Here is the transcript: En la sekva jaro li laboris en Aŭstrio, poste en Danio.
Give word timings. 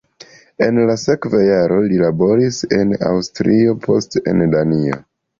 En 0.67 0.77
la 0.89 0.93
sekva 0.99 1.41
jaro 1.47 1.75
li 1.91 1.99
laboris 2.03 2.57
en 2.77 2.95
Aŭstrio, 3.09 3.75
poste 3.85 4.23
en 4.33 4.41
Danio. 4.57 4.99